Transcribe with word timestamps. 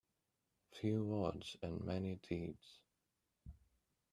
Few 0.71 1.05
words 1.05 1.57
and 1.61 1.83
many 1.85 2.15
deeds. 2.15 2.79